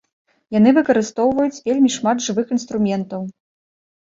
Яны 0.55 0.71
выкарыстоўваюць 0.77 1.63
вельмі 1.67 1.93
шмат 1.97 2.25
жывых 2.29 2.47
інструментаў. 2.57 3.21